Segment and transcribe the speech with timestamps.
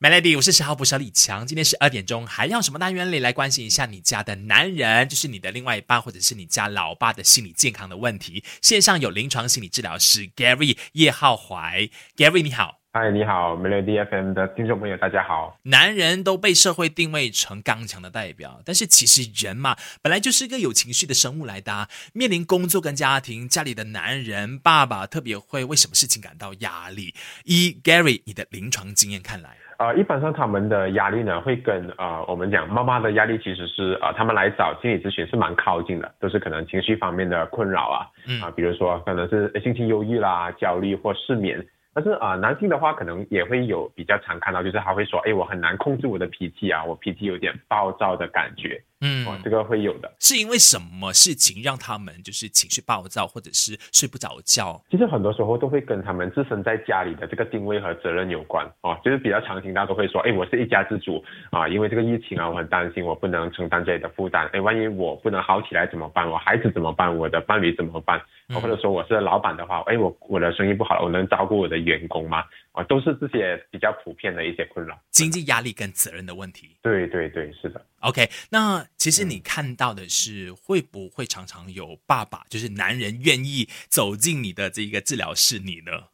[0.00, 1.44] Melody，我是十号捕手李强。
[1.44, 8.44] 今天十二点钟，还要什么单元里来关心一下你家的男人，就是你的另外一半，或者是你家老爸的心理健康的问题。
[8.62, 15.58] 线上有临床心理治疗师 Gary 叶浩怀，Gary 你好，嗨，你好，Melody FM 的听众朋友，大家好。
[15.64, 21.88] 男人都被社会定位成刚强的代表，但是其实人嘛，本来就是一个有情绪的生物来的。
[22.12, 27.16] 面临工作跟家庭，家里的男人爸爸特别会为什么事情感到压力？
[27.42, 29.56] 一 Gary 你的临床经验看来。
[29.78, 37.98] 呃，一般上他们的压力呢，会跟呃我们讲妈妈的压力其实是呃他们来找心理咨询是蛮靠近的，都是可能情绪方面的困扰啊，
[38.42, 41.64] 啊，比如说可能是心情忧郁啦、焦虑或失眠。
[41.94, 48.80] 但是啊，男性的话可能也会有比较常看到，就是他会说，哎，我很难控制我的脾气啊，我脾气有点暴躁的感觉。
[49.00, 54.82] 嗯，哦，这个会有的，是因为什么事情让他们就是情绪暴躁，或者是睡不着觉？
[54.90, 58.98] 其实很多时候都会跟他们自身在家里的这个定位和责任有关哦。
[59.04, 64.48] 就是比较常听到都会说，哎，我是一家之主啊，因为这个疫情啊，我很担心我不能承担这里的负担。
[64.52, 66.28] 哎，万一我不能好起来怎么办？
[66.28, 67.16] 我孩子怎么办？
[67.16, 68.20] 我的伴侣怎么办？
[68.52, 72.42] 或者说我是老板的话，哎，我我的生意不好了，我能照顾我的员工吗？
[72.78, 76.76] 啊，都是这些比较普遍的一些困扰，经济压力跟责任的问题。
[76.80, 77.84] 对对对，是的。
[78.02, 86.04] OK，那其实你看到的是会不会常常有爸爸，就是男人愿意走进你的这个治疗室你呢？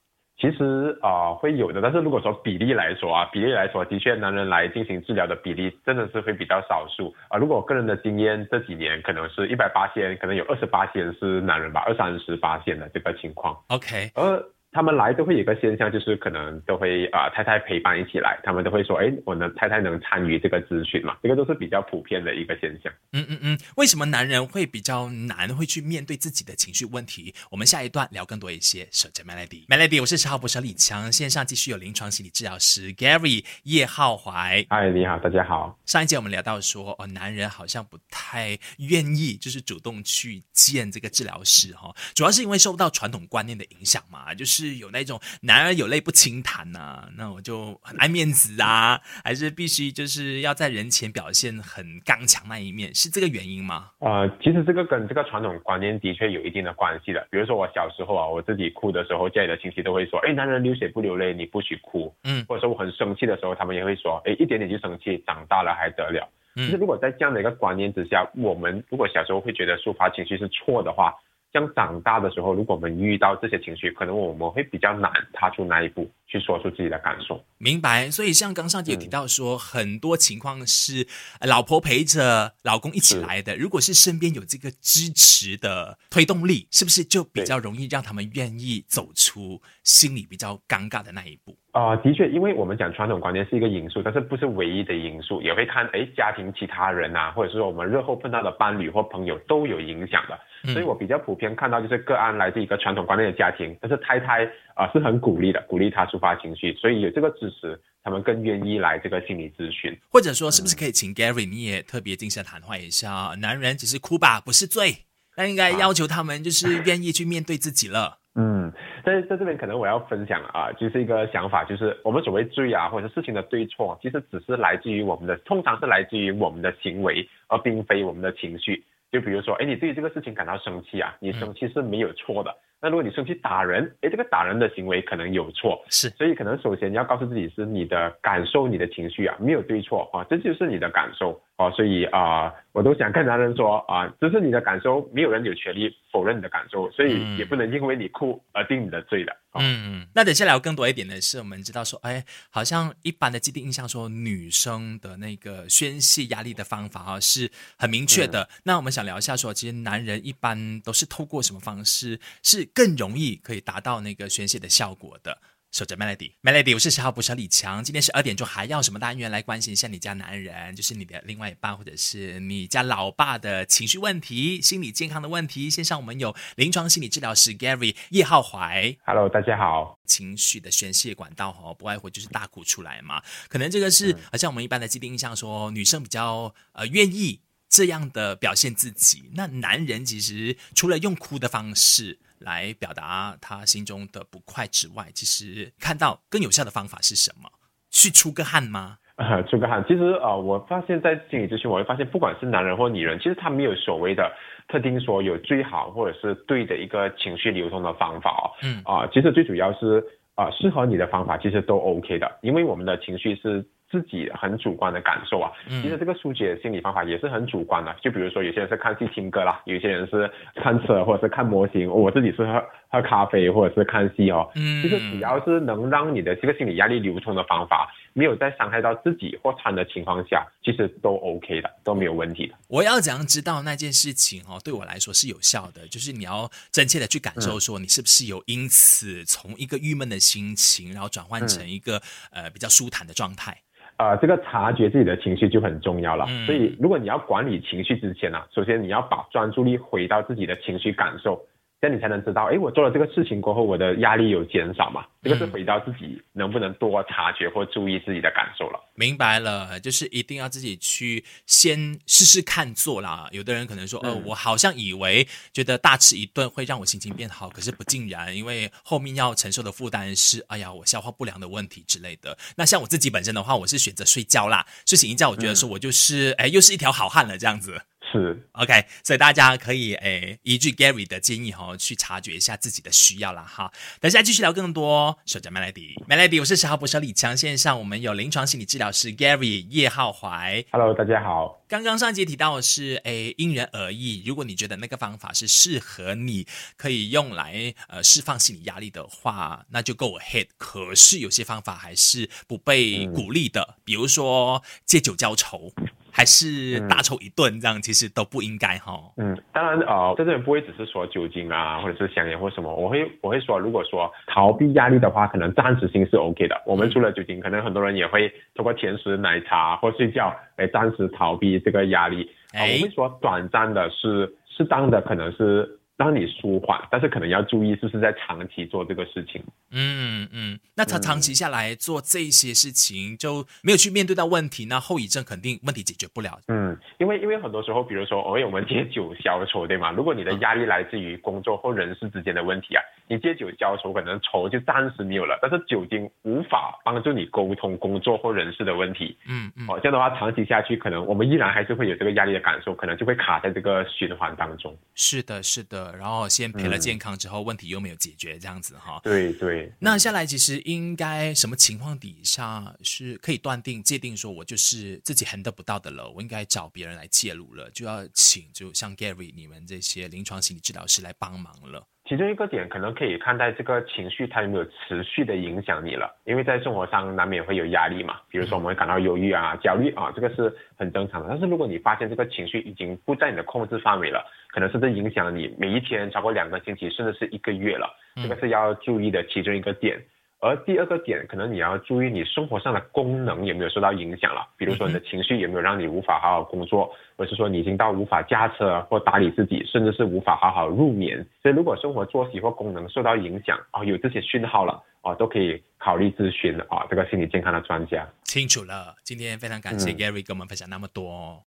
[0.40, 7.36] 其实啊会有的，但是如果说比例来说啊，比例来说，的确男人来进行治疗的比例真的是会比较少数啊。
[7.36, 13.54] 如果个人的经验，这几年可能是一百八千，可能有二十八千是男人吧，二三十八千的这个情况。
[13.68, 14.42] OK，而。
[14.74, 21.16] 他们来都会有一个现象，就是可能都会啊太太陪伴一起来，他们都会说，哎，我能太太能参与这个咨询嘛？
[21.22, 22.92] 这个都是比较普遍的一个现象。
[23.12, 27.32] 嗯嗯嗯，为什么男人会比较难会去面对自己的情绪问题？
[27.52, 28.84] 我们下一段聊更多一些。
[28.90, 34.66] 守着 Melody，Melody，我是十号博士李强，线上继续有临床心理治疗师 Gary 叶浩怀。
[34.68, 35.78] 嗨，你好，大家好。
[35.86, 44.63] 上一节我们聊到说，哦，男人好像不太愿意就是主动去见这个治疗师哈，主要是因为受到传统观念的影响嘛，就是。
[44.64, 53.90] 是有那种男儿有泪不轻弹呐，那我就很爱面子啊，还是必须就是要在人前表现很刚强那一面，是这个原因吗？
[53.98, 57.26] 呃，其实这个跟这个传统观念的确有一定的关系的。
[57.30, 62.14] 比如说我小时候啊，我自己哭的时候，家里的亲戚都会说，哎，男人流血不流泪，你不许哭。
[62.24, 66.26] 嗯，或者说我很生气的时候，他们也会说，哎，一点点就生气，长大了还得了。
[66.56, 71.14] 其实如果在这样的一个观念之下，我们如果小时候会觉得抒发情绪是错的话。
[71.54, 77.44] 像长大的时候，如果我们遇到这些情绪，可能我们会比较难踏出那一步，去说出自己的感受。
[77.58, 78.10] 明白。
[78.10, 81.06] 所以像刚上集有提到说，很多情况是
[81.40, 83.56] 老婆陪着老公一起来的。
[83.56, 91.56] 如果是身边有这个支持的推动力，是不是就比较容易让他们愿意走出心里比较尴尬的那一步？
[91.72, 100.38] 啊，的确，因为我们讲传统观念是一个因素，但是不是唯一的因素，也会看哎家庭其他人啊，或者是说我们日后碰到的伴侣或朋友都有影响的。
[100.72, 109.96] 所以我比较普遍看到就是个案来自一个传统观念的家庭，但是太太啊是很鼓励的，鼓励他抒发情绪，所以有这个支持，他们更愿意来这个心理咨询。
[110.08, 113.34] 或者说，是不是可以请 Gary 你也特别精神谈话一下？
[113.40, 118.18] 男人只是哭吧，不是罪，那应该要求他们就是愿意去面对自己了。
[118.36, 118.72] 嗯，
[119.04, 128.84] 在在这边可能我要分享啊，就是一个想法，就是我们所谓罪啊，或者事情的对错，其实只是来自于我们的，通常是来自于我们的行为，而并非我们的情绪。
[129.12, 132.52] 就比如说，哎，你对于这个事情感到生气啊，你生气是没有错的。
[132.84, 135.82] 那如果你生气打人，哎，这个打人的行为可能有错。
[135.88, 141.70] 是，所以可能首先你要告诉自己是你的感受，你的情绪啊，没有对错啊，这就是你的感受啊。
[141.70, 149.36] 所以啊，我都想跟男人说啊，这是你的感受，没有人有权利否认你的感受，所以也不能因为你哭而定你的罪的。
[149.56, 157.48] 嗯嗯，那等下聊更多一点的是，我们知道说，哎，好像一般的既定印象说，女生的那个宣泄压力的方法啊是
[157.78, 158.48] 很明确的。
[158.64, 165.38] 那我们想聊一下说，其实男人一般都是透过什么方式是更容易可以达到那个宣泄的效果的？
[165.74, 167.82] 守着 Melody，Melody，我是十号捕手李强。
[167.82, 175.68] 今天十二点钟还要什么单元来关心一下你家男人，就是你的另外一半或者是你家老爸的情绪问题、心理健康的问题。
[175.68, 178.96] 线上我们有临床心理治疗师 Gary 叶浩怀。
[179.04, 179.98] Hello，大家好。
[180.06, 183.20] 情绪的宣泄管道哈，不外乎就是大哭出来嘛。
[183.48, 189.24] 可能这个是好像我们一般的既定印象，说女生比较呃愿意这样的表现自己。
[189.34, 192.20] 那男人其实除了用哭的方式。
[192.44, 197.48] 来表达他心中的不快之外，其实看到更有效的方法是什么？
[197.90, 198.98] 去出个汗吗？
[199.16, 199.84] 啊，出个汗。
[199.86, 204.30] 其实啊，我发现在心理咨询，我会发现，不管是男人或女人，其实他没有所谓的
[204.68, 208.50] 特定说有最好或者是对的一个情绪流通的方法哦。
[208.62, 208.82] 嗯。
[208.84, 210.04] 啊，其实最主要是
[210.34, 213.64] 啊，适合你的方法其实都 OK 的，因为我们的情绪是
[213.94, 215.52] 自己很主观的感受啊。
[215.68, 224.50] 其实这个疏解心理方法也是很主观的，就比如说有些人是看戏听歌啦，有些人是看车或者是看模型，我自己是喝喝咖啡或者是看戏哦。
[224.56, 227.88] 嗯，其实只要是能让你的这个心理压力流通的方法。
[228.16, 232.54] 没有在伤害到自己或他的情况下，其实都 OK 的，都没有问题的。
[232.68, 235.88] 我要怎样知道那件事情哦，对我来说是有效的？
[235.88, 242.00] 就是你要真切的去感受，说你是不是有因此从一个郁闷的心情，然后转换成一个
[242.30, 243.58] 呃比较舒坦的状态。
[243.96, 246.26] 呃，这个察觉自己的情绪就很重要了。
[246.46, 251.40] 所以，如果你要管理情绪之前呢，首先你要把专注力回到自己的情绪感受。
[251.84, 255.04] 这样你才能知道，哎，我做了这个事情过后，我的压力有减少嘛？
[255.22, 258.80] 这个是回到自己能不能多察觉或注意自己的感受了。
[258.94, 263.28] 明白了，就是一定要自己去先试试看做啦。
[263.32, 272.38] 有的人可能说，呃，我好像以为觉得大吃一顿会让我心情变好，可是不尽然，因为后面要承受的负担是，哎呀，我消化不良的问题之类的。
[272.56, 277.82] 那像我自己本身的话，我是选择睡觉啦，睡醒一觉，我觉得说我就是，哎，又是一条好汉了这样子。
[278.20, 283.72] 是 OK，所以大家可以诶依据 Gary 的建议哈，去察觉一下自己的需要了哈。
[284.00, 285.18] 等下继续聊更多。
[285.26, 290.64] 守着 Melody，Melody，我是十号博士李强，线上我们有临床心理治疗师 Gary 叶浩怀。
[290.70, 291.60] Hello，大家好。
[291.66, 296.46] 刚刚上节提到的是诶因人而异，如果你觉得那个方法是适合你，
[296.76, 300.46] 可以用来呃释放心理压力的话，那就 Go ahead。
[300.56, 305.72] 可是有些方法还是不被鼓励的，比如说借酒浇愁。
[306.14, 308.92] 还是大抽一顿这样，其实都不应该哈。
[309.16, 316.62] 嗯，当然呃，在这里不会只是说酒精啊，或者是香烟或什么，我会我会说，如果说逃避压力的话，可能暂时性是 OK 的。
[316.64, 322.30] 我们除了酒精，可能很多人也会通过甜食、奶茶或睡觉来暂时逃避这个压力。
[322.54, 325.80] 我会说短暂的是适当的，可能是。
[325.96, 329.40] 让你舒缓，但是可能要注意，是不是在长期做这个事情？
[329.76, 336.38] 嗯嗯，那他长期下来做这些事情，就没有去面对到问题，那后遗症肯定问题解决不了。
[336.48, 339.90] 嗯，因为因为很多时候，比如说，偶尔我们借酒消愁，对吗？
[339.90, 349.16] 如果你的压力来自于工作或人事之间的问题啊，你借酒消愁，可能愁就暂时没有了，但是酒精无法帮助你沟通工作或人事的问题。
[349.26, 354.76] 嗯嗯，哦，这样的话长期下去，可能我们依然还是会有这个压力的感受，可能就会卡在这个循环当中。
[354.94, 355.94] 是的，是的。
[355.96, 359.00] 然后先赔了健康之后，问题又没有解决，这样子哈。
[359.02, 359.63] 对对。
[359.78, 371.86] 那下来其实应该什么情况底下是可以断定界定说我就是自己横得不到的了，我应该找别人来介入了，就要请就像 Gary 你们这些临床心理治疗师来帮忙了。
[372.06, 381.28] 其中一个点可能可以看待这个情绪它有没有持续的影响你了，因为在生活上难免会有压力嘛，比如说我们会感到忧郁啊、焦虑啊，这个是很正常的。
[381.30, 389.98] 但是如果你发现这个情绪已经不在你的控制范围了，可能甚至影响你每一天超过两个星期，甚至是一个月了，这个是要注意的其中一个点。
[390.44, 401.26] 而第二个点，可能你要注意你生活上的功能有没有受到影响了，比如说你的情绪有没有让你无法好好工作，或者是说你已经到无法驾车或打理自己，甚至是无法好好入眠。
[401.42, 408.06] 所以如果生活作息或功能受到影响啊，有这些讯号了啊，都可以考虑咨询啊这个心理健康的专家。
[408.24, 411.42] 清楚了，今天非常感谢 Gary 跟我们分享那么多。